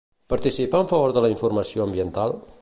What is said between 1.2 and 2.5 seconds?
la informació ambiental?